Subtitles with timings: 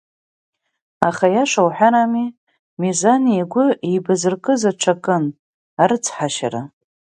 [1.07, 2.35] Аха, аиаша уҳәарами,
[2.81, 5.25] Мизан игәы еибазыркыз аҽакын,
[5.81, 6.61] арыцҳашьара.